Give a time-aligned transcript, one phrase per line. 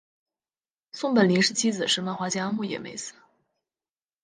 [0.93, 3.13] 松本零士妻子是漫画家牧美也子。